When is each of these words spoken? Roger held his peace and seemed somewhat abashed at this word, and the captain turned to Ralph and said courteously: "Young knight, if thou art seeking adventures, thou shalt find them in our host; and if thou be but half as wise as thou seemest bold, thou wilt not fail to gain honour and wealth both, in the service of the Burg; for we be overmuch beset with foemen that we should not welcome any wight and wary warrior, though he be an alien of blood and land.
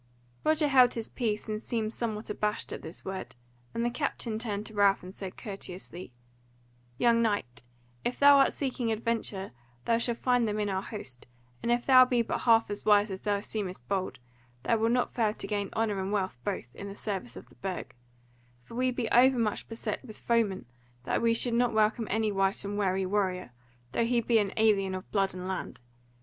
Roger 0.43 0.67
held 0.67 0.95
his 0.95 1.09
peace 1.09 1.47
and 1.47 1.61
seemed 1.61 1.93
somewhat 1.93 2.27
abashed 2.27 2.73
at 2.73 2.81
this 2.81 3.05
word, 3.05 3.35
and 3.71 3.85
the 3.85 3.89
captain 3.91 4.39
turned 4.39 4.65
to 4.65 4.73
Ralph 4.73 5.03
and 5.03 5.13
said 5.13 5.37
courteously: 5.37 6.11
"Young 6.97 7.21
knight, 7.21 7.61
if 8.03 8.17
thou 8.17 8.37
art 8.39 8.51
seeking 8.51 8.91
adventures, 8.91 9.51
thou 9.85 9.99
shalt 9.99 10.17
find 10.17 10.47
them 10.47 10.59
in 10.59 10.69
our 10.69 10.81
host; 10.81 11.27
and 11.61 11.71
if 11.71 11.85
thou 11.85 12.03
be 12.03 12.23
but 12.23 12.39
half 12.39 12.71
as 12.71 12.83
wise 12.83 13.11
as 13.11 13.21
thou 13.21 13.41
seemest 13.41 13.87
bold, 13.87 14.17
thou 14.63 14.75
wilt 14.77 14.91
not 14.91 15.11
fail 15.13 15.35
to 15.35 15.45
gain 15.45 15.69
honour 15.75 15.99
and 16.01 16.11
wealth 16.11 16.39
both, 16.43 16.75
in 16.75 16.87
the 16.87 16.95
service 16.95 17.35
of 17.35 17.47
the 17.49 17.55
Burg; 17.61 17.93
for 18.63 18.73
we 18.73 18.89
be 18.89 19.07
overmuch 19.11 19.67
beset 19.67 20.03
with 20.03 20.17
foemen 20.17 20.65
that 21.03 21.21
we 21.21 21.35
should 21.35 21.53
not 21.53 21.73
welcome 21.75 22.07
any 22.09 22.31
wight 22.31 22.65
and 22.65 22.75
wary 22.75 23.05
warrior, 23.05 23.51
though 23.91 24.05
he 24.05 24.19
be 24.19 24.39
an 24.39 24.51
alien 24.57 24.95
of 24.95 25.11
blood 25.11 25.35
and 25.35 25.47
land. 25.47 25.79